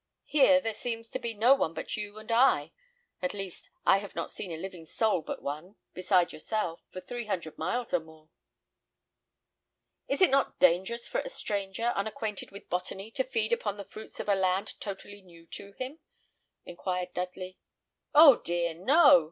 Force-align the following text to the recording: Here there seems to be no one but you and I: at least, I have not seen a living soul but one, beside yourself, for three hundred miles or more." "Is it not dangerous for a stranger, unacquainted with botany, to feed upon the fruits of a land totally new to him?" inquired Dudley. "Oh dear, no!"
Here 0.25 0.59
there 0.59 0.73
seems 0.73 1.11
to 1.11 1.19
be 1.19 1.35
no 1.35 1.53
one 1.53 1.75
but 1.75 1.95
you 1.95 2.17
and 2.17 2.31
I: 2.31 2.71
at 3.21 3.35
least, 3.35 3.69
I 3.85 3.99
have 3.99 4.15
not 4.15 4.31
seen 4.31 4.51
a 4.51 4.57
living 4.57 4.83
soul 4.87 5.21
but 5.21 5.43
one, 5.43 5.75
beside 5.93 6.33
yourself, 6.33 6.81
for 6.89 6.99
three 6.99 7.27
hundred 7.27 7.55
miles 7.59 7.93
or 7.93 7.99
more." 7.99 8.29
"Is 10.07 10.23
it 10.23 10.31
not 10.31 10.57
dangerous 10.57 11.07
for 11.07 11.21
a 11.21 11.29
stranger, 11.29 11.93
unacquainted 11.95 12.49
with 12.49 12.67
botany, 12.67 13.11
to 13.11 13.23
feed 13.23 13.53
upon 13.53 13.77
the 13.77 13.85
fruits 13.85 14.19
of 14.19 14.27
a 14.27 14.33
land 14.33 14.73
totally 14.79 15.21
new 15.21 15.45
to 15.51 15.73
him?" 15.73 15.99
inquired 16.65 17.13
Dudley. 17.13 17.59
"Oh 18.15 18.37
dear, 18.37 18.73
no!" 18.73 19.19